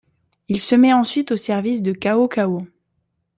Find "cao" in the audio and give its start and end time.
1.91-2.27, 2.27-2.65